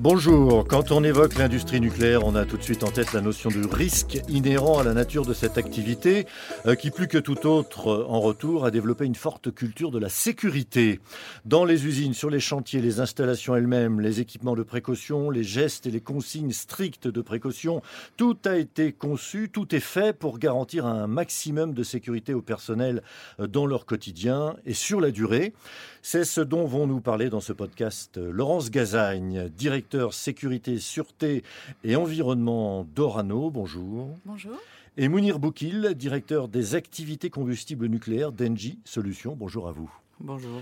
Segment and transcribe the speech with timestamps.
[0.00, 3.50] Bonjour, quand on évoque l'industrie nucléaire, on a tout de suite en tête la notion
[3.50, 6.24] de risque inhérent à la nature de cette activité,
[6.66, 9.98] euh, qui plus que tout autre, euh, en retour, a développé une forte culture de
[9.98, 11.00] la sécurité.
[11.46, 15.84] Dans les usines, sur les chantiers, les installations elles-mêmes, les équipements de précaution, les gestes
[15.88, 17.82] et les consignes strictes de précaution,
[18.16, 23.02] tout a été conçu, tout est fait pour garantir un maximum de sécurité au personnel
[23.40, 25.54] euh, dans leur quotidien et sur la durée.
[26.02, 29.48] C'est ce dont vont nous parler dans ce podcast Laurence Gazagne,
[29.88, 31.42] directeur sécurité, sûreté
[31.82, 33.50] et environnement d'Orano.
[33.50, 34.10] Bonjour.
[34.26, 34.58] Bonjour.
[34.98, 39.34] Et Mounir Boukil, directeur des activités combustibles nucléaires d'Engie Solutions.
[39.34, 39.90] Bonjour à vous.
[40.20, 40.60] Bonjour.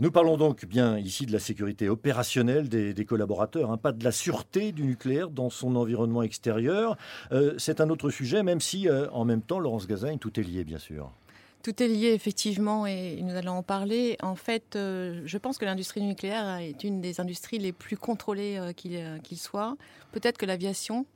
[0.00, 4.12] Nous parlons donc bien ici de la sécurité opérationnelle des, collaborateurs, hein, pas de la
[4.12, 6.98] sûreté du nucléaire dans son environnement extérieur.
[7.32, 10.44] Euh, c'est un autre sujet, même si euh, en même temps, Laurence Gazagne, tout est
[10.44, 11.10] lié, bien sûr.
[11.62, 14.16] Tout est lié effectivement et nous allons en parler.
[14.22, 18.58] En fait, euh, je pense que l'industrie nucléaire est une des industries les plus contrôlées
[18.58, 19.76] euh, euh, qu'il soit.
[20.12, 21.06] Peut-être que l'aviation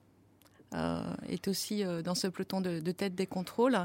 [1.28, 3.78] est aussi dans ce peloton de, tête des contrôles.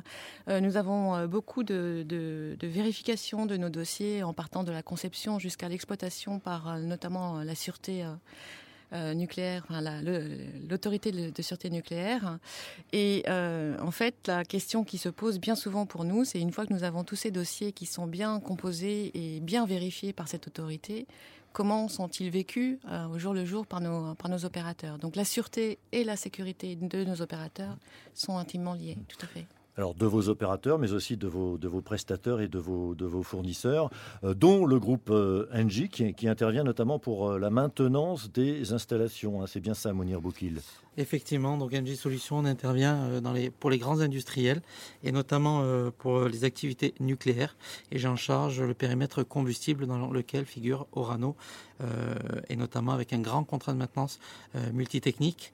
[0.48, 5.68] nous avons beaucoup de, de, vérifications de nos dossiers en partant de la conception jusqu'à
[5.68, 8.06] l'exploitation par notamment la sûreté
[8.94, 9.66] euh, nucléaire,
[10.70, 12.40] l'autorité de, sûreté nucléaire.
[12.94, 16.52] Et euh, en fait, la question qui se pose bien souvent pour nous, c'est une
[16.52, 20.28] fois que nous avons tous ces dossiers qui sont bien composés et bien vérifiés par
[20.28, 21.06] cette autorité,
[21.52, 25.00] comment sont-ils vécus euh, au jour le jour par nos, par nos opérateurs?
[25.00, 27.78] Donc la sûreté et la sécurité de nos opérateurs
[28.14, 29.48] sont intimement liés, tout à fait
[29.78, 33.06] alors de vos opérateurs, mais aussi de vos, de vos prestataires et de vos, de
[33.06, 33.92] vos fournisseurs,
[34.24, 39.42] euh, dont le groupe euh, Engie, qui, intervient notamment pour euh, la maintenance des installations.
[39.42, 39.46] Hein.
[39.48, 40.62] C'est bien ça, Monir Boukil
[40.98, 43.22] Effectivement, donc Engie Solutions, on intervient
[43.60, 44.64] pour les grands industriels
[45.04, 45.64] et notamment
[46.00, 47.56] pour les activités nucléaires.
[47.92, 51.36] Et j'en charge le périmètre combustible dans lequel figure Orano,
[52.50, 54.20] et notamment avec un grand contrat de maintenance
[54.74, 55.54] multitechnique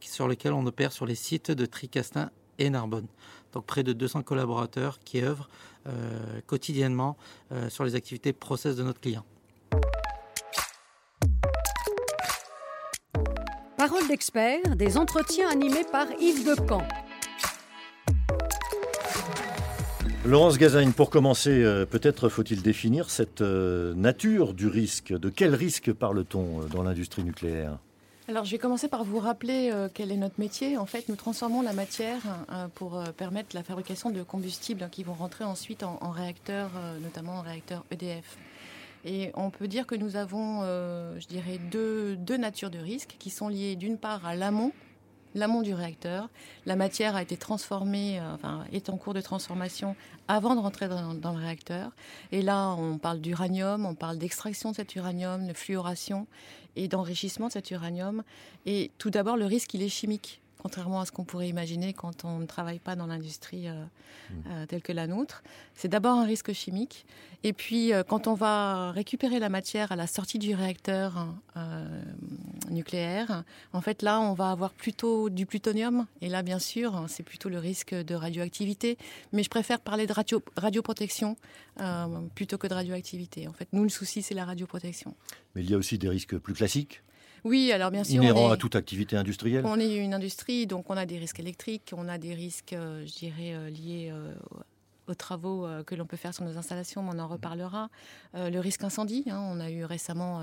[0.00, 3.06] sur lequel on opère sur les sites de Tricastin et Narbonne
[3.52, 5.48] donc près de 200 collaborateurs qui œuvrent
[5.86, 7.16] euh, quotidiennement
[7.50, 9.24] euh, sur les activités process de notre client.
[13.76, 16.86] Parole d'expert, des entretiens animés par Yves Decamp.
[20.24, 25.12] Laurence Gazagne, pour commencer, euh, peut-être faut-il définir cette nature du risque.
[25.12, 27.78] De quel risque parle-t-on dans l'industrie nucléaire?
[28.28, 30.78] Alors, je vais commencer par vous rappeler euh, quel est notre métier.
[30.78, 32.20] En fait, nous transformons la matière
[32.52, 36.70] euh, pour euh, permettre la fabrication de combustibles qui vont rentrer ensuite en, réacteurs,
[37.02, 38.36] notamment en réacteurs EDF.
[39.04, 43.30] Et on peut dire que nous avons, je dirais, deux, deux natures de risques qui
[43.30, 44.70] sont liées d'une part à l'amont,
[45.34, 46.28] l'amont du réacteur.
[46.66, 49.96] La matière a été transformée, enfin, est en cours de transformation
[50.28, 51.90] avant de rentrer dans, dans le réacteur.
[52.30, 56.28] Et là, on parle d'uranium, on parle d'extraction de cet uranium, de fluoration
[56.76, 58.22] et d'enrichissement de cet uranium.
[58.66, 62.24] Et tout d'abord, le risque, il est chimique contrairement à ce qu'on pourrait imaginer quand
[62.24, 64.34] on ne travaille pas dans l'industrie euh, mmh.
[64.46, 65.42] euh, telle que la nôtre.
[65.74, 67.04] C'est d'abord un risque chimique.
[67.42, 71.26] Et puis, euh, quand on va récupérer la matière à la sortie du réacteur
[72.70, 76.06] nucléaire, en fait, là, on va avoir plutôt du plutonium.
[76.20, 78.96] Et là, bien sûr, c'est plutôt le risque de radioactivité.
[79.32, 81.36] Mais je préfère parler de radio, radioprotection
[82.36, 83.48] plutôt que de radioactivité.
[83.48, 85.14] En fait, nous, le souci, c'est la radioprotection.
[85.54, 87.02] Mais il y a aussi des risques plus classiques
[87.44, 88.16] oui, alors bien sûr.
[88.16, 91.92] Inhérent à toute activité industrielle On est une industrie, donc on a des risques électriques,
[91.96, 94.32] on a des risques, euh, je dirais, euh, liés euh,
[95.08, 97.90] aux travaux que l'on peut faire sur nos installations, on en reparlera.
[98.34, 100.42] le risque incendie, hein, on a eu récemment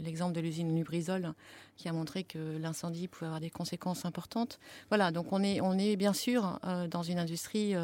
[0.00, 1.32] l'exemple de l'usine Lubrizol
[1.76, 4.60] qui a montré que l'incendie pouvait avoir des conséquences importantes.
[4.90, 7.74] Voilà, donc on est, on est bien sûr dans une industrie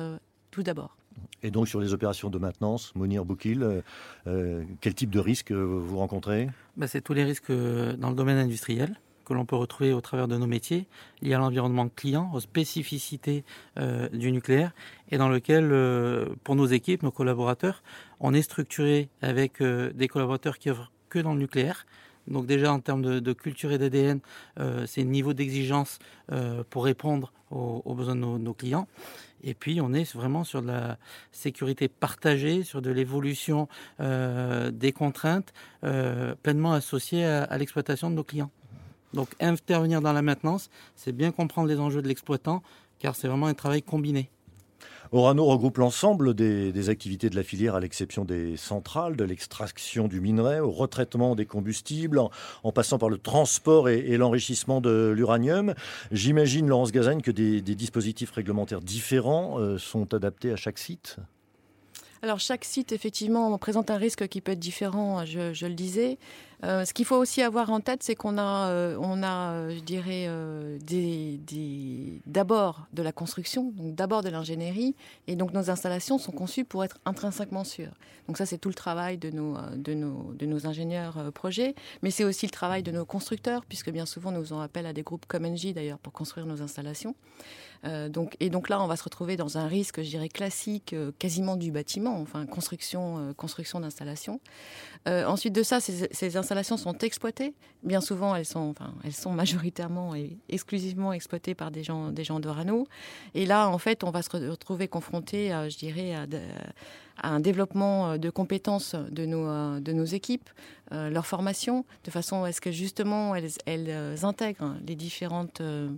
[0.51, 1.00] tout d'abord.
[1.43, 3.81] Et donc sur les opérations de maintenance, Monir Boukil, euh,
[4.27, 6.49] euh, quel type de risques euh, vous rencontrez?
[6.77, 10.27] Bah, C'est tous les risques dans le domaine industriel que l'on peut retrouver au travers
[10.27, 10.89] de nos métiers,
[11.23, 13.45] liés à l'environnement client, aux spécificités
[14.13, 14.73] du nucléaire,
[15.13, 15.73] et dans lequel,
[16.43, 17.85] pour nos équipes, nos collaborateurs,
[18.19, 21.87] on est structuré avec des collaborateurs qui œuvrent que dans le nucléaire,
[22.31, 24.21] donc déjà en termes de, culture et d'ADN,
[24.87, 25.99] c'est le niveau d'exigence
[26.71, 28.87] pour répondre aux, besoins de nos, clients.
[29.43, 30.99] Et puis, on est vraiment sur de la
[31.33, 33.69] sécurité partagée, sur de l'évolution
[34.01, 35.53] euh, des contraintes
[35.85, 38.51] euh, pleinement associées à, l'exploitation de nos clients.
[39.15, 42.63] Donc, intervenir dans la maintenance, c'est bien comprendre les enjeux de l'exploitant,
[42.99, 44.31] car c'est vraiment un travail combiné.
[45.13, 50.21] Orano regroupe l'ensemble des, activités de la filière à l'exception des centrales, de l'extraction du
[50.21, 52.21] minerai au retraitement des combustibles,
[52.63, 55.75] en, passant par le transport et, l'enrichissement de l'uranium.
[56.13, 61.17] J'imagine, Laurence Gazagne, que des, dispositifs réglementaires différents euh, sont adaptés à chaque site?
[62.23, 66.19] Alors chaque site, effectivement, présente un risque qui peut être différent, je le disais.
[66.65, 69.71] Euh, ce qu'il faut aussi avoir en tête, c'est qu'on a, euh, on a, euh,
[69.75, 70.29] je dirais,
[72.27, 74.95] d'abord de la construction, donc d'abord de l'ingénierie,
[75.27, 77.95] et donc nos installations sont conçues pour être intrinsèquement sûres.
[78.27, 82.11] Donc ça, c'est tout le travail de nos, de nos, de nos ingénieurs projets, mais
[82.11, 85.03] c'est aussi le travail de nos constructeurs, puisque bien souvent nous faisons appel à des
[85.03, 87.15] groupes comme Engie d'ailleurs pour construire nos installations.
[88.11, 91.57] Donc, et donc là, on va se retrouver dans un risque, je dirais, classique, quasiment
[91.57, 94.41] du bâtiment, enfin construction, construction d'installation.
[95.07, 97.55] ensuite de ça, ces, installations sont exploitées.
[97.83, 102.25] Bien souvent, elles sont, enfin, elles sont majoritairement et exclusivement exploitées par des gens, des
[102.25, 102.87] gens d'Orano.
[103.35, 106.27] Et là, en fait, on va se retrouver confronté, je dirais, à,
[107.23, 110.49] un développement de compétences de nos, de nos équipes,
[110.93, 115.89] euh, leur formation, de façon à ce que justement elles, intègrent les différentes euh,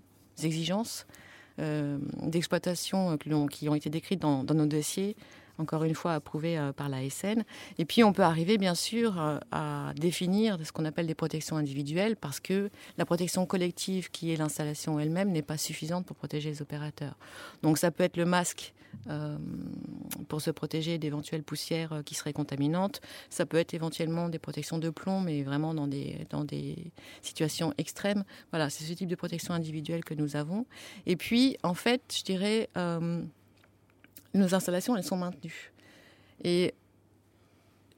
[0.42, 1.14] exigences euh,
[1.58, 3.16] d'exploitation
[3.50, 5.16] qui ont été décrites dans, dans nos dossiers
[5.58, 7.44] encore une fois approuvé euh, par la SN.
[7.78, 11.56] Et puis on peut arriver bien sûr euh, à définir ce qu'on appelle des protections
[11.56, 16.50] individuelles parce que la protection collective qui est l'installation elle-même n'est pas suffisante pour protéger
[16.50, 17.16] les opérateurs.
[17.62, 18.74] Donc ça peut être le masque
[19.08, 19.38] euh,
[20.28, 23.00] pour se protéger d'éventuelles poussières qui seraient contaminantes.
[23.30, 27.72] Ça peut être éventuellement des protections de plomb, mais vraiment dans des, dans des situations
[27.78, 28.24] extrêmes.
[28.50, 30.66] Voilà, c'est ce type de protection individuelle que nous avons.
[31.06, 32.68] Et puis, en fait, je dirais,
[34.34, 35.72] nos installations, elles sont maintenues.
[36.44, 36.74] Et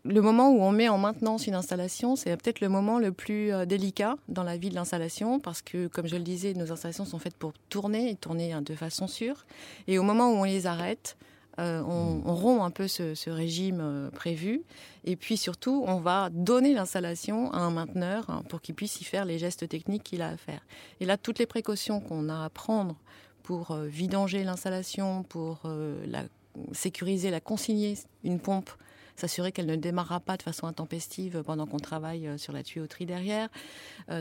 [0.05, 3.53] le moment où on met en maintenance une installation, c'est peut-être le moment le plus
[3.53, 7.07] euh, délicat dans la vie de l'installation parce que, comme je le disais, nos installations
[7.07, 9.47] sont faites pour tourner et tourner hein, de façon sûre.
[9.87, 11.17] Et au moment où on les arrête,
[11.59, 14.63] euh, on, rompt un peu ce, régime euh, prévu.
[15.05, 19.05] Et puis surtout, on va donner l'installation à un mainteneur hein, pour qu'il puisse y
[19.05, 20.67] faire les gestes techniques qu'il a à faire.
[21.01, 22.97] Et là, toutes les précautions qu'on a à prendre
[23.45, 26.25] pour euh, vidanger l'installation, pour euh, la
[26.73, 28.71] sécuriser, la consigner, une pompe,
[29.17, 33.07] s'assurer qu'elle ne démarrera pas de façon intempestive pendant qu'on travaille euh, sur la tuyauterie
[33.07, 33.49] derrière.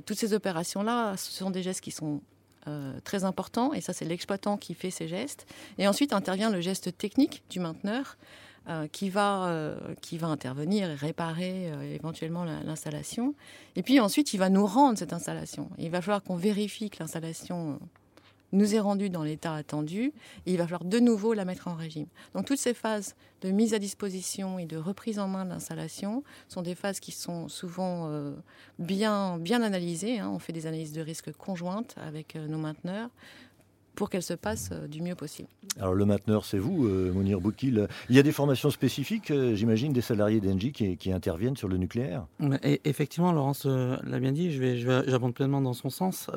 [0.05, 2.21] toutes ces opérations-là, ce sont des gestes qui sont
[3.03, 5.45] très importants, et ça c'est l'exploitant qui fait ces gestes.
[5.77, 8.17] Et ensuite intervient le geste technique du mainteneur.
[8.93, 13.35] qui, va, qui va intervenir et réparer éventuellement l'installation.
[13.75, 15.69] Et puis ensuite, il va nous rendre cette installation.
[15.77, 17.81] Il va falloir qu'on vérifie que l'installation
[18.53, 20.13] nous est rendue dans l'état attendu
[20.45, 22.07] et il va falloir de nouveau la mettre en régime.
[22.33, 26.23] Donc toutes ces phases de mise à disposition et de reprise en main de l'installation
[26.47, 28.33] sont des phases qui sont souvent euh,
[28.79, 30.19] bien, bien analysées.
[30.19, 30.31] Hein.
[30.33, 33.09] On fait des analyses de risque conjointes avec euh, nos mainteneurs
[33.95, 35.49] pour qu'elle se passe euh, du mieux possible.
[35.79, 37.87] Alors le mainteneur, c'est vous, euh, Mounir Boukil.
[38.09, 41.77] Il y a des formations spécifiques, euh, j'imagine, des salariés d'Engie qui, interviennent sur le
[41.77, 42.25] nucléaire?
[42.63, 46.29] Et Effectivement, Laurence l'a bien dit, je vais, j'abonde pleinement dans son sens.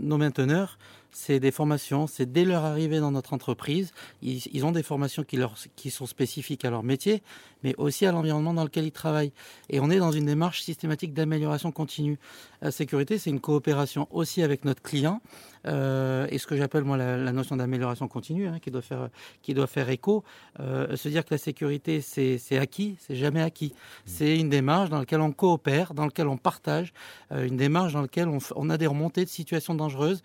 [0.00, 0.78] nos mainteneurs,
[1.16, 5.38] c'est des formations, c'est dès leur arrivée dans notre entreprise, ils, ont des formations qui,
[5.38, 7.22] leur, qui sont spécifiques à leur métier,
[7.64, 9.32] mais aussi à l'environnement dans lequel ils travaillent.
[9.70, 12.18] Et on est dans une démarche systématique d'amélioration continue.
[12.60, 15.22] La sécurité, c'est une coopération aussi avec notre client.
[15.66, 19.08] Euh, et ce que j'appelle moi la, notion d'amélioration continue, hein, qui doit faire
[19.42, 20.22] qui doit faire écho,
[20.60, 23.74] euh, se dire que la sécurité c'est acquis, c'est jamais acquis.
[24.04, 26.92] C'est une démarche dans laquelle on coopère, dans laquelle on partage,
[27.32, 30.22] euh, une démarche dans laquelle on, on, a des remontées de situations dangereuses,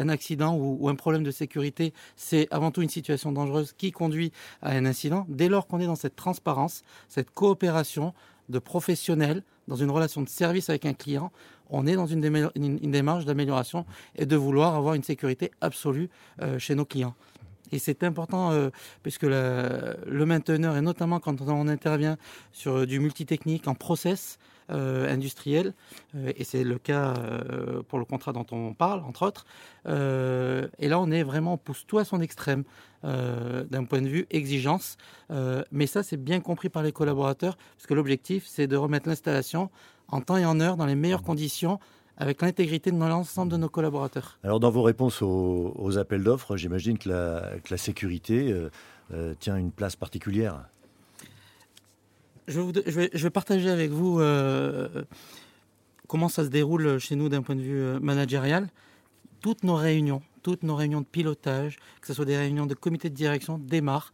[0.00, 4.32] puisqu'un accident ou, un problème de sécurité, c'est avant tout une situation dangereuse qui conduit
[4.62, 5.26] à un incident.
[5.28, 8.14] Dès lors qu'on est dans cette transparence, cette coopération
[8.48, 11.30] de professionnels dans une relation de service avec un client,
[11.68, 12.20] on est dans une,
[12.90, 13.84] démarche d'amélioration
[14.16, 16.08] et de vouloir avoir une sécurité absolue
[16.42, 17.14] euh, chez nos clients.
[17.70, 18.70] Et c'est important euh,
[19.04, 22.16] puisque le mainteneur, et notamment quand on intervient
[22.52, 24.38] sur du multitechnique en process
[24.70, 25.74] euh, industriel,
[26.36, 27.14] et c'est le cas
[27.88, 29.44] pour le contrat dont on parle, entre autres,
[29.86, 32.64] et là on est vraiment, pousse tout à son extrême
[33.02, 34.96] d'un point de vue exigence,
[35.70, 39.70] mais ça c'est bien compris par les collaborateurs, parce que l'objectif c'est de remettre l'installation
[40.08, 41.78] en temps et en heure, dans les meilleures conditions,
[42.20, 44.38] avec l'intégrité de l'ensemble de nos collaborateurs.
[44.44, 48.68] Alors dans vos réponses aux, appels d'offres, j'imagine que la, sécurité euh,
[49.12, 50.68] euh, tient une place particulière.
[52.50, 55.04] Je, vais, partager avec vous euh,
[56.08, 58.68] comment ça se déroule chez nous d'un point de vue managérial.
[59.40, 63.08] Toutes nos réunions, toutes nos réunions de pilotage, que ce soit des réunions de comité
[63.08, 64.12] de direction, démarrent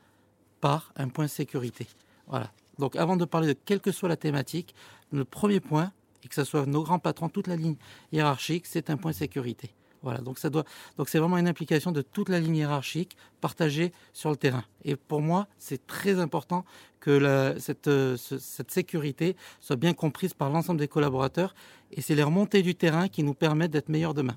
[0.61, 1.87] par un point sécurité.
[2.29, 2.53] Voilà.
[2.79, 4.75] Donc avant de parler de quelle que soit la thématique,
[5.13, 7.77] le premier point, et que ce soit nos grands patrons, toute la ligne
[8.13, 9.71] hiérarchique, c'est un point sécurité.
[10.07, 10.63] Voilà, donc ça doit,
[10.99, 14.63] donc c'est vraiment une implication de toute la ligne hiérarchique partagée sur le terrain.
[14.85, 16.65] Et pour moi, c'est très important
[17.01, 21.57] que cette, cette sécurité soit bien comprise par l'ensemble des collaborateurs.
[21.91, 24.37] Et c'est les remontées du terrain qui nous permettent d'être meilleurs demain.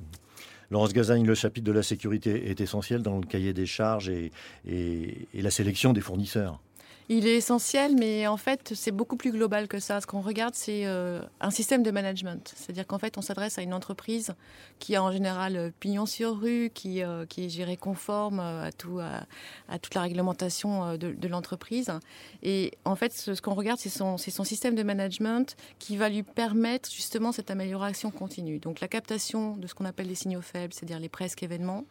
[0.72, 4.32] Laurence Gazagne, le chapitre de la sécurité est essentiel dans le cahier des charges et,
[4.66, 6.60] et la sélection des fournisseurs.
[7.12, 10.00] Il est essentiel, mais en fait, c'est beaucoup plus global que ça.
[10.00, 12.54] Ce qu'on regarde, c'est euh, un système de management.
[12.56, 14.36] C'est-à-dire qu'en fait, on s'adresse à une entreprise
[14.78, 18.72] qui a en général euh, pignon sur rue, qui, euh, qui est gérée conforme à,
[18.72, 21.92] tout, à, toute la réglementation de, l'entreprise.
[22.44, 26.22] Et en fait, ce, qu'on regarde, c'est son, son système de management qui va lui
[26.22, 28.60] permettre justement cette amélioration continue.
[28.60, 31.86] Donc la captation de ce qu'on appelle les signaux faibles, c'est-à-dire les presque événements.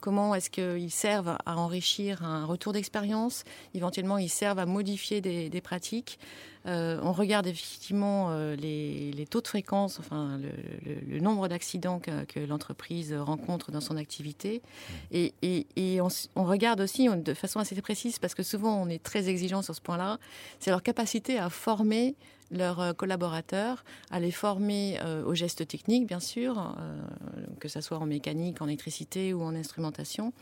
[0.00, 3.44] Comment est-ce qu'ils servent à enrichir un retour d'expérience?
[3.72, 6.18] Éventuellement, ils servent à modifier des, pratiques.
[6.66, 10.38] Euh, on regarde effectivement euh, les, taux de fréquence, enfin
[11.08, 14.62] le, nombre d'accidents que, l'entreprise rencontre dans son activité.
[15.12, 15.32] Et,
[16.00, 19.74] on, regarde aussi de façon assez précise, parce que souvent on est très exigeant sur
[19.74, 20.18] ce point-là,
[20.58, 22.14] c'est leur capacité à former
[22.50, 26.74] leurs euh, collaborateurs, à les former aux gestes techniques, bien sûr,
[27.60, 30.32] que ce soit en mécanique, en électricité ou en instrumentation,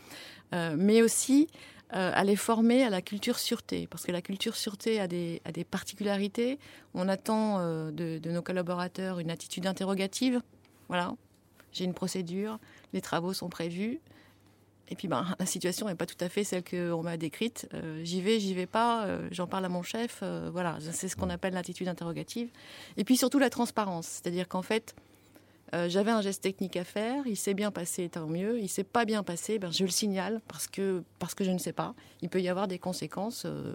[0.51, 1.47] mais aussi
[1.95, 5.41] euh, à les former à la culture sûreté, parce que la culture sûreté a des,
[5.45, 6.57] a des particularités.
[6.95, 10.41] On attend euh, de, nos collaborateurs une attitude interrogative.
[10.87, 11.13] Voilà,
[11.71, 12.57] j'ai une procédure,
[12.93, 13.99] les travaux sont prévus.
[14.89, 17.69] Et puis, ben, la situation n'est pas tout à fait celle qu'on m'a décrite.
[17.75, 20.23] Euh, j'y vais, j'y vais pas, j'en parle à mon chef.
[20.51, 22.49] voilà, c'est ce qu'on appelle l'attitude interrogative.
[22.97, 24.07] Et puis surtout la transparence.
[24.07, 24.95] C'est-à-dire qu'en fait,
[25.73, 28.59] euh, j'avais un geste technique à faire, il s'est bien passé, tant mieux.
[28.59, 31.57] Il s'est pas bien passé, ben, je le signale parce que, parce que je ne
[31.57, 31.95] sais pas.
[32.21, 33.73] Il peut y avoir des conséquences euh,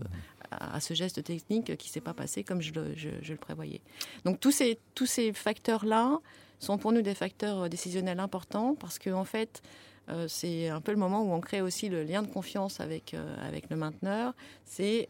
[0.52, 3.80] à, ce geste technique qui s'est pas passé comme je le, je, le prévoyais.
[4.24, 6.20] Donc tous ces, tous ces facteurs-là
[6.60, 9.60] sont pour nous des facteurs décisionnels importants parce qu'en en fait,
[10.08, 13.16] euh, c'est un peu le moment où on crée aussi le lien de confiance avec,
[13.42, 14.34] avec le mainteneur.
[14.64, 15.08] C'est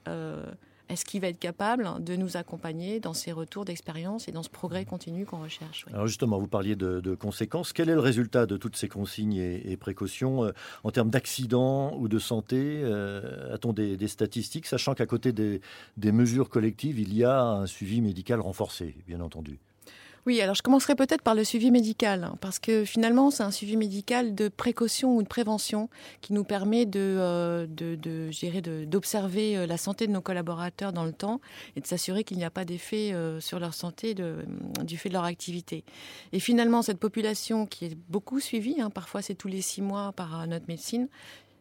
[0.89, 4.49] est-ce qu'il va être capable de nous accompagner dans ces retours d'expérience et dans ce
[4.49, 7.73] progrès continu qu'on recherche Alors justement, vous parliez de, conséquences.
[7.73, 10.53] Quel est le résultat de toutes ces consignes et, précautions euh,
[10.85, 16.49] en termes d'accidents ou de santé euh, A-t-on des, statistiques, sachant qu'à côté des mesures
[16.49, 19.59] collectives, il y a un suivi médical renforcé, bien entendu?
[20.29, 23.51] Oui, alors je commencerai peut-être par le suivi médical, hein, parce que finalement, c'est un
[23.51, 25.89] suivi médical de précaution ou de prévention
[26.21, 31.15] qui nous permet de, euh, de, d'observer euh, la santé de nos collaborateurs dans le
[31.15, 31.41] temps
[31.77, 35.15] et de s'assurer qu'il n'y a pas d'effet euh, sur leur santé du fait de
[35.15, 35.83] leur activité.
[36.33, 40.13] Et finalement, cette population qui est beaucoup suivie, hein, parfois c'est tous les six mois
[40.13, 41.09] par notre médecine,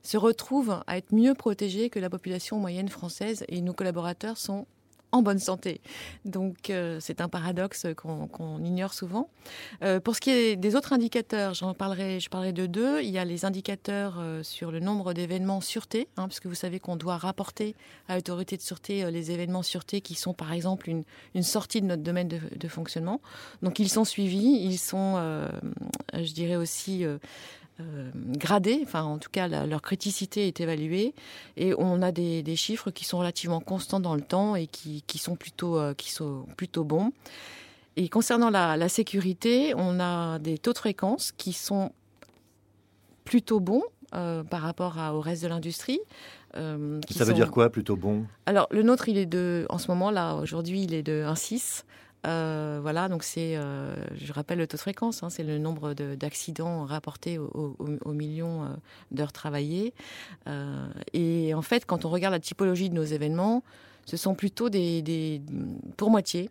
[0.04, 4.68] se retrouve à être mieux protégée que la population moyenne française et nos collaborateurs sont
[5.12, 5.82] en bonne santé.
[6.26, 9.30] Donc euh, c'est un paradoxe qu'on ignore souvent.
[9.84, 13.02] Euh, pour ce qui est des autres indicateurs, j'en parlerai, je parlerai de deux.
[13.02, 16.80] Il y a les indicateurs euh, sur le nombre d'événements sûreté, hein, puisque vous savez
[16.80, 17.76] qu'on doit rapporter
[18.08, 21.04] à l'autorité de sûreté les événements sûreté qui sont par exemple une,
[21.44, 23.22] sortie de notre domaine de, de, fonctionnement.
[23.62, 25.16] Donc ils sont suivis, ils sont,
[26.14, 27.06] je dirais aussi
[27.80, 31.14] euh, gradés, enfin en tout cas leur criticité est évaluée
[31.58, 35.36] et on a des, chiffres qui sont relativement constants dans le temps et qui, sont,
[35.36, 37.12] plutôt, euh, qui sont plutôt bons.
[37.96, 41.92] Et concernant la, sécurité, on a des taux de fréquence qui sont
[43.26, 43.84] plutôt bons
[44.16, 46.00] euh, par rapport au reste de l'industrie.
[46.56, 48.26] ça veut dire quoi plutôt bon?
[48.48, 51.84] Alors le nôtre, il est de, en ce moment là, aujourd'hui, il est de 1,6.
[52.28, 55.94] Euh, voilà, donc c'est, euh, je rappelle le taux de fréquence, hein, c'est le nombre
[55.94, 58.68] d'accidents rapportés au, million euh,
[59.12, 59.94] d'heures travaillées.
[61.14, 63.64] et en fait, quand on regarde la typologie de nos événements,
[64.06, 65.42] ce sont plutôt des
[65.96, 66.50] pour moitié,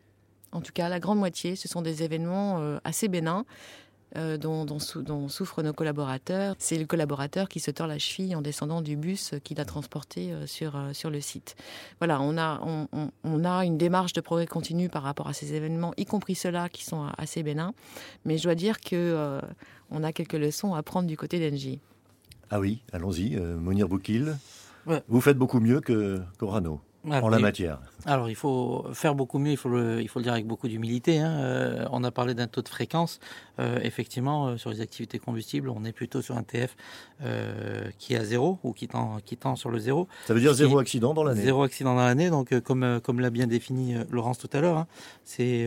[0.52, 3.44] en tout cas la grande moitié, ce sont des événements assez bénins
[4.16, 4.78] euh, dont,
[5.28, 6.54] souffrent nos collaborateurs.
[6.58, 10.32] C'est le collaborateur qui se tord la cheville en descendant du bus qui l'a transporté
[10.32, 11.56] euh, sur, euh, sur le site.
[11.98, 12.60] Voilà, on a,
[13.24, 16.68] on, a une démarche de progrès continu par rapport à ces événements, y compris ceux-là
[16.68, 17.74] qui sont assez bénins.
[18.24, 19.40] Mais je dois dire que
[19.90, 21.80] on a quelques leçons à prendre du côté d'Engie.
[22.50, 23.36] Ah oui, allons-y.
[23.36, 24.36] Monir Boukil,
[25.08, 29.52] vous faites beaucoup mieux que Corano en la matière Alors, il faut faire beaucoup mieux,
[29.52, 31.18] il faut le, il faut le dire avec beaucoup d'humilité.
[31.18, 31.30] Hein.
[31.30, 33.20] Euh, on a parlé d'un taux de fréquence.
[33.58, 36.76] Euh, effectivement, euh, sur les activités combustibles, on est plutôt sur un TF
[37.98, 40.08] qui est à zéro ou qui tend, qui tend sur le zéro.
[40.26, 42.30] Ça veut dire zéro accident dans l'année Zéro accident dans l'année.
[42.30, 44.86] Donc, comme, comme l'a bien défini Laurence tout à l'heure, hein,
[45.24, 45.66] c'est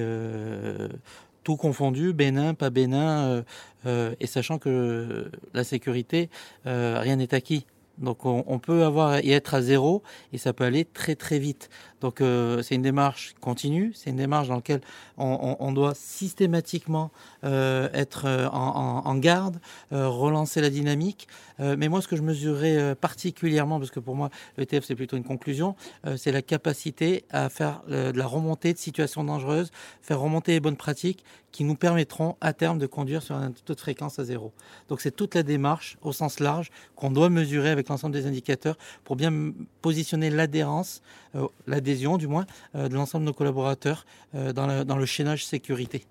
[1.44, 3.44] tout confondu, bénin, pas bénin,
[3.86, 6.30] et sachant que la sécurité,
[6.66, 7.66] rien n'est acquis.
[8.00, 11.70] Donc on, peut avoir et être à zéro et ça peut aller très très vite.
[12.02, 14.82] Donc euh, c'est une démarche continue, c'est une démarche dans laquelle
[15.18, 17.12] on, doit systématiquement
[17.44, 19.60] euh, être euh, en, garde,
[19.92, 21.28] relancer la dynamique.
[21.60, 25.24] mais moi ce que je mesurerais particulièrement, parce que pour moi l'ETF c'est plutôt une
[25.26, 25.76] conclusion,
[26.16, 30.78] c'est la capacité à faire de la remontée de situations dangereuses, faire remonter les bonnes
[30.78, 34.54] pratiques qui nous permettront à terme de conduire sur un taux de fréquence à zéro.
[34.88, 38.78] Donc c'est toute la démarche au sens large qu'on doit mesurer avec l'ensemble des indicateurs
[39.04, 41.02] pour bien positionner l'adhérence,
[41.36, 44.06] euh, l'adhésion du moins, euh, de l'ensemble de nos collaborateurs
[44.36, 46.06] euh, dans, dans, le chaînage sécurité.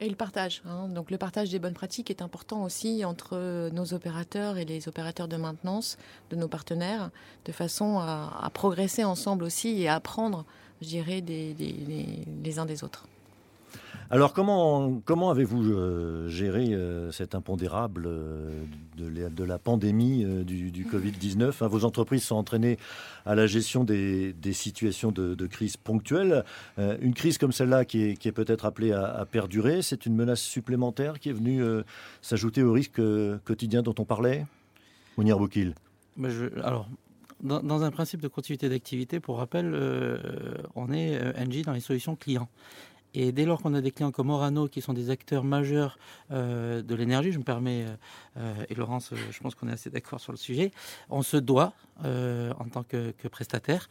[0.00, 0.62] Et le partage.
[0.66, 0.88] Hein.
[0.88, 5.28] Donc le partage des bonnes pratiques est important aussi entre nos opérateurs et les opérateurs
[5.28, 5.96] de maintenance
[6.30, 7.10] de nos partenaires,
[7.44, 10.44] de façon à, progresser ensemble aussi et à apprendre,
[10.80, 11.54] je dirais, des,
[12.42, 13.06] les uns des autres.
[14.12, 18.62] Alors comment, comment avez-vous euh, géré euh, cet impondérable euh,
[18.98, 22.76] de, la pandémie du, Covid-19 hein, Vos entreprises sont entraînées
[23.24, 26.44] à la gestion des, situations de, crise ponctuelles.
[26.76, 31.30] une crise comme celle-là qui est, peut-être appelée à, perdurer, c'est une menace supplémentaire qui
[31.30, 31.62] est venue
[32.20, 33.00] s'ajouter au risque
[33.44, 34.46] quotidien dont on parlait?
[35.16, 35.74] Mounir Boukil
[36.62, 36.86] alors,
[37.42, 39.74] dans, un principe de continuité d'activité, pour rappel,
[40.76, 42.48] on est NG dans les solutions clients.
[43.14, 45.98] Et dès lors qu'on a des clients comme Orano, qui sont des acteurs majeurs
[46.30, 47.94] euh, de l'énergie, je me permets, euh,
[48.38, 50.70] euh, et Laurence, je pense qu'on est assez d'accord sur le sujet,
[51.10, 53.88] on se doit, en tant que, que prestataire,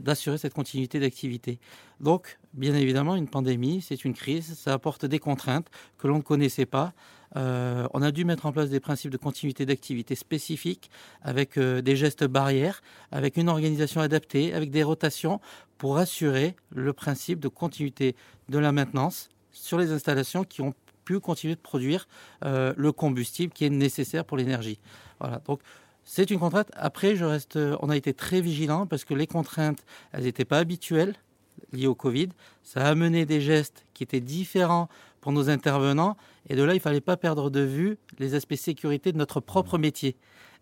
[0.00, 1.58] d'assurer cette continuité d'activité.
[1.98, 6.22] Donc, bien évidemment, une pandémie, c'est une crise, ça apporte des contraintes que l'on ne
[6.22, 6.92] connaissait pas.
[7.36, 10.90] Euh, on a dû mettre en place des principes de continuité d'activité spécifiques
[11.22, 12.82] avec euh, des gestes barrières,
[13.12, 15.40] avec une organisation adaptée, avec des rotations
[15.76, 18.16] pour assurer le principe de continuité
[18.48, 22.08] de la maintenance sur les installations qui ont pu continuer de produire
[22.44, 24.78] euh, le combustible qui est nécessaire pour l'énergie.
[25.20, 25.40] Voilà.
[25.46, 25.60] Donc
[26.04, 26.70] c'est une contrainte.
[26.74, 30.58] Après, je reste, on a été très vigilant parce que les contraintes, elles n'étaient pas
[30.58, 31.14] habituelles
[31.72, 32.28] liées au Covid.
[32.62, 34.88] Ça a amené des gestes qui étaient différents
[35.20, 36.16] pour nos intervenants.
[36.48, 39.40] Et de là, il ne fallait pas perdre de vue les aspects sécurité de notre
[39.40, 40.16] propre métier.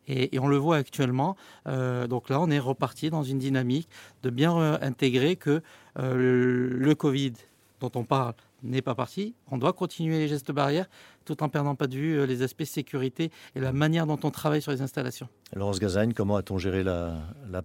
[0.08, 1.36] Et, on le voit actuellement.
[1.66, 3.88] Euh, donc là, on est reparti dans une dynamique
[4.22, 5.62] de bien intégrer que
[5.98, 7.32] euh, le Covid
[7.80, 9.34] dont on parle n'est pas parti.
[9.50, 10.88] On doit continuer les gestes barrières
[11.26, 14.30] tout en perdant pas de vue euh, les aspects sécurité et la manière dont on
[14.30, 15.28] travaille sur les installations.
[15.54, 17.20] Laurence Gazagne, comment a-t-on géré la,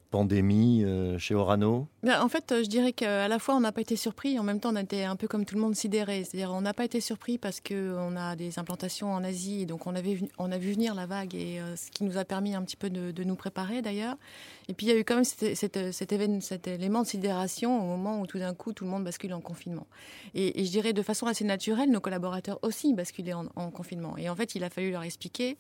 [0.10, 1.88] pandémie euh, chez Orano?
[2.08, 4.72] En fait, je dirais qu'à la fois on n'a pas été surpris, en même temps
[4.72, 6.24] on a été un peu comme tout le monde sidéré.
[6.24, 9.88] C'est-à-dire on n'a pas été surpris parce qu'on a des implantations en Asie, et donc
[9.88, 12.56] on, avait, on a vu venir la vague et euh, ce qui nous a permis
[12.56, 14.16] un petit peu de, nous préparer d'ailleurs.
[14.68, 15.56] Et puis il y a eu quand même cet,
[15.94, 19.04] cet, événement, cet élément de sidération au moment où tout d'un coup tout le monde
[19.04, 19.86] bascule en confinement.
[20.34, 24.18] Et, et, je dirais de façon assez naturelle, nos collaborateurs aussi basculaient en, en confinement.
[24.18, 25.58] Et en fait, il a fallu leur expliquer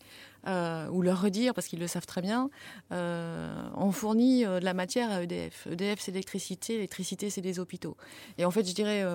[0.47, 2.49] euh, ou leur redire, parce qu'ils le savent très bien,
[2.91, 5.67] euh, on fournit euh, de la matière à EDF.
[5.71, 7.95] EDF, c'est l'électricité, l'électricité, c'est des hôpitaux.
[8.37, 9.05] Et en fait, je dirais,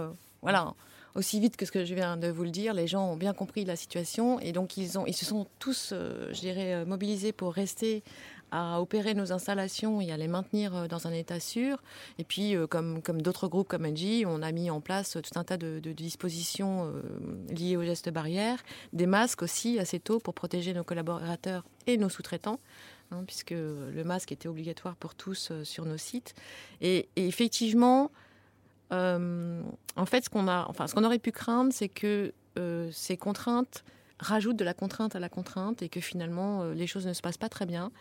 [0.43, 0.75] voilà,
[1.15, 3.33] aussi vite que ce que je viens de vous le dire, les gens ont bien
[3.33, 7.53] compris la situation et donc ils, ont, ils se sont tous, je dirais, mobilisés pour
[7.53, 8.03] rester
[8.51, 11.83] à opérer nos installations et à les maintenir euh, dans un état sûr.
[12.19, 15.39] Et puis, euh, comme, comme d'autres groupes comme Engie, on a mis en place tout
[15.39, 17.03] un tas de, dispositions euh,
[17.51, 22.09] liées aux gestes barrières, des masques aussi assez tôt pour protéger nos collaborateurs et nos
[22.09, 22.61] sous-traitants.
[23.13, 26.35] Hein, puisque le masque était obligatoire pour tous sur nos sites.
[26.81, 28.11] Et, effectivement,
[28.91, 32.33] en fait, ce qu'on enfin, ce qu'on aurait pu craindre, c'est que
[32.91, 33.85] ces contraintes
[34.19, 37.21] rajoute de la contrainte à la contrainte et que finalement euh, les choses ne se
[37.21, 37.93] passent pas très bien.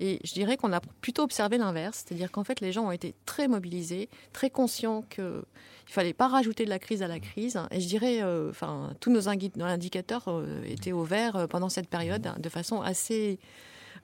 [0.00, 3.14] Et je dirais qu'on a plutôt observé l'inverse, c'est-à-dire qu'en fait les gens ont été
[3.26, 5.42] très mobilisés, très conscients qu'il ne
[5.86, 7.58] fallait pas rajouter de la crise à la crise.
[7.70, 12.28] Et je dirais, euh, enfin, tous nos indicateurs euh, étaient au vert pendant cette période
[12.38, 13.38] de façon assez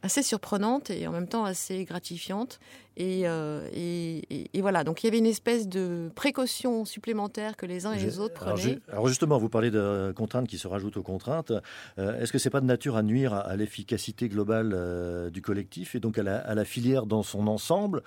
[0.03, 2.59] assez surprenante et en même temps assez gratifiante.
[3.01, 7.87] Euh, et, et, voilà, donc il y avait une espèce de précaution supplémentaire que les
[7.87, 8.79] uns et les autres prenaient.
[8.91, 11.53] Alors, justement, vous parlez de contraintes qui se rajoutent aux contraintes.
[11.99, 15.95] Euh, est-ce que c'est pas de nature à nuire à, l'efficacité globale euh, du collectif
[15.95, 18.03] et donc à la, filière dans son ensemble,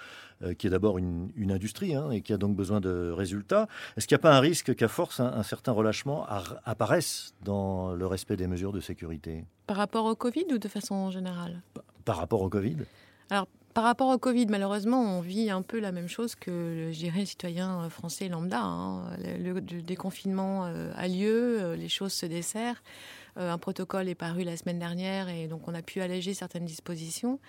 [0.57, 3.67] qui est d'abord une, industrie hein, et qui a donc besoin de résultats?
[3.97, 6.25] Est-ce qu'il n'y a pas un risque qu'à force un, un certain relâchement
[6.65, 9.45] apparaisse dans le respect des mesures de sécurité?
[9.67, 11.61] Par rapport au Covid ou de façon générale?
[12.05, 12.77] Par rapport au Covid.
[13.29, 16.97] Alors, par rapport au Covid, malheureusement, on vit un peu la même chose que, je
[16.97, 18.61] dirais, le citoyen euh, français lambda.
[18.61, 19.17] Hein.
[19.19, 22.81] Le, déconfinement euh, a lieu, euh, les choses se desserrent.
[23.35, 27.39] un protocole est paru la semaine dernière et donc on a pu alléger certaines dispositions.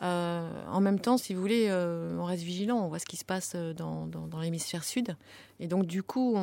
[0.00, 3.54] En même temps, si vous voulez, on reste vigilant, on voit ce qui se passe
[3.54, 4.08] dans,
[4.40, 5.16] l'hémisphère sud.
[5.58, 6.36] Et donc du coup,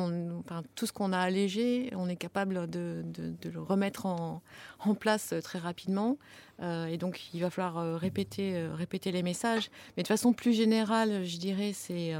[0.76, 3.04] tout ce qu'on a allégé, on est capable de,
[3.52, 4.42] le remettre en,
[4.78, 6.18] en, place très rapidement.
[6.62, 9.70] et donc il va falloir répéter, répéter les messages.
[9.96, 12.14] Mais de façon plus générale, je dirais, c'est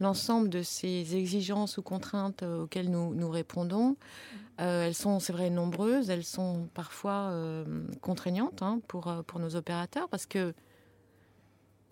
[0.00, 3.96] l'ensemble de ces exigences ou contraintes euh, auxquelles nous, nous répondons.
[4.60, 6.10] Euh, elles sont, c'est vrai, nombreuses.
[6.10, 7.64] Elles sont parfois euh,
[8.00, 10.54] contraignantes hein, pour, pour nos opérateurs parce que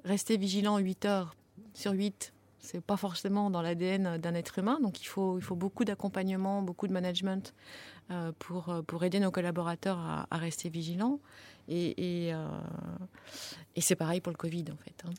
[0.07, 1.37] rester vigilant 8 heures
[1.75, 4.79] sur 8, c'est pas forcément dans l'ADN d'un être humain.
[4.83, 7.55] Donc il faut, il faut beaucoup d'accompagnement, beaucoup de management
[8.39, 11.21] pour, pour aider nos collaborateurs à, rester vigilants.
[11.69, 12.33] Et, et,
[13.77, 15.05] et c'est pareil pour le Covid en fait.
[15.05, 15.11] Hein.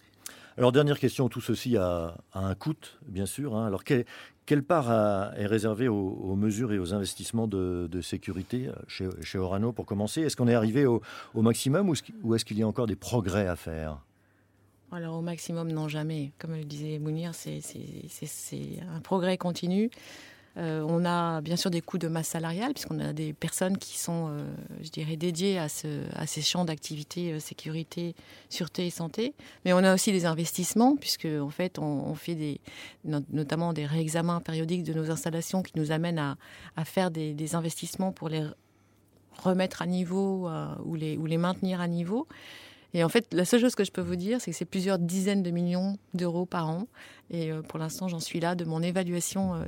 [0.58, 2.74] Alors, dernière question, tout ceci a, un coût,
[3.08, 3.56] bien sûr.
[3.56, 3.68] Hein.
[3.68, 4.92] Alors, quelle part
[5.36, 10.22] est réservée aux, mesures et aux investissements de, sécurité euh, chez, Orano pour commencer?
[10.22, 11.02] Est-ce qu'on est arrivé au,
[11.36, 14.00] maximum ou est-ce qu'il y a encore des progrès à faire?
[14.92, 16.32] Alors au maximum, non jamais.
[16.40, 17.62] Comme le disait Mounir, c'est
[18.96, 19.90] un progrès continu.
[20.58, 23.98] Euh, on a bien sûr des coûts de masse salariale, puisqu'on a des personnes qui
[23.98, 24.40] sont, euh,
[24.82, 28.16] je dirais, dédiées à, ces champs d'activité euh, sécurité,
[28.50, 29.34] sûreté et santé.
[29.66, 32.60] Mais on a aussi des investissements, puisque en fait, on, fait des,
[33.06, 36.20] notamment des réexamens périodiques de nos installations qui nous amènent
[36.76, 38.44] à, faire des, investissements pour les
[39.44, 40.50] remettre à niveau
[40.84, 42.28] ou, les, ou les maintenir à niveau.
[42.98, 44.98] Et en fait, la seule chose que je peux vous dire, c'est que c'est plusieurs
[44.98, 46.88] dizaines de millions d'euros par an.
[47.30, 49.66] Et euh, pour l'instant, j'en suis là de mon évaluation euh,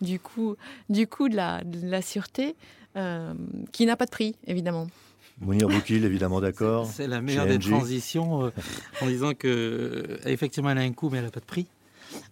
[0.00, 0.56] du coût,
[0.88, 2.56] du coût de, la, de la sûreté,
[2.96, 3.34] euh,
[3.70, 4.88] qui n'a pas de prix, évidemment.
[5.40, 6.86] Mounir Boukil, évidemment d'accord.
[6.86, 8.50] C'est la meilleure des transitions
[9.00, 11.68] en disant que effectivement elle a un coût, mais elle n'a pas de prix.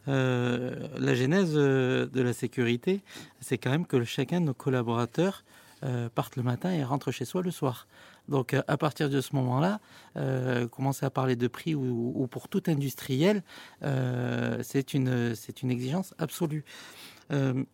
[0.06, 3.00] la genèse de la sécurité,
[3.40, 5.44] c'est quand même que chacun de nos collaborateurs
[6.14, 7.86] parte le matin et rentre chez soi le soir.
[8.30, 9.80] Donc à partir de ce moment-là,
[10.16, 13.42] euh, commencer à parler de prix ou, pour tout industriel,
[13.82, 16.64] euh, c'est une, c'est une exigence absolue.
[17.32, 17.64] Euh,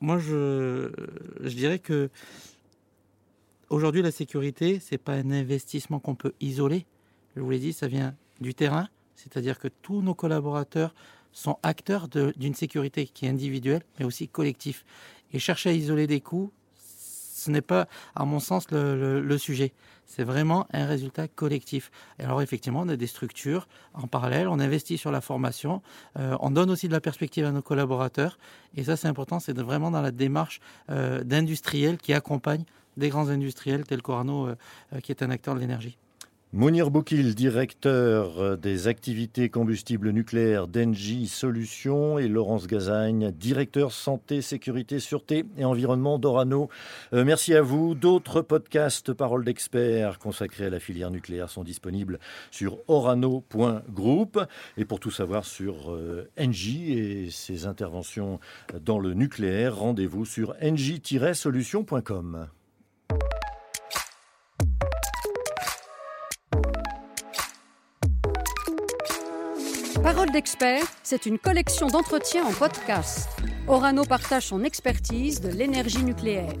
[0.00, 0.90] moi, je,
[1.42, 2.08] je dirais que
[3.68, 6.86] aujourd'hui, la sécurité, c'est pas un investissement qu'on peut isoler.
[7.36, 10.94] Je vous l'ai dit, ça vient du terrain, c'est-à-dire que tous nos collaborateurs
[11.32, 14.82] sont acteurs d'une sécurité qui est individuelle, mais aussi collective.
[15.32, 16.50] Et chercher à isoler des coûts,
[17.40, 19.72] ce n'est pas, à mon sens, le, sujet.
[20.06, 21.90] C'est vraiment un résultat collectif.
[22.18, 25.82] Alors, effectivement, on a des structures en parallèle, on investit sur la formation,
[26.18, 28.38] euh, on donne aussi de la perspective à nos collaborateurs.
[28.76, 32.64] Et ça, c'est important, c'est vraiment dans la démarche euh, d'industriels qui accompagnent
[32.96, 35.96] des grands industriels tels qu'Orano, euh, qui est un acteur de l'énergie.
[36.52, 44.98] Mounir Boukil, directeur des activités combustibles nucléaires d'Engie Solutions, et Laurence Gazagne, directeur santé, sécurité,
[44.98, 46.68] sûreté et environnement d'Orano.
[47.12, 47.94] Euh, merci à vous.
[47.94, 52.18] D'autres podcasts Paroles d'experts consacrés à la filière nucléaire sont disponibles
[52.50, 54.40] sur orano.group.
[54.76, 58.40] Et pour tout savoir sur euh, Engie et ses interventions
[58.84, 62.48] dans le nucléaire, rendez-vous sur engie-solutions.com.
[70.30, 73.28] Parole d'expert, c'est une collection d'entretiens en podcast.
[73.66, 76.52] Orano partage son expertise de l'énergie nucléaire.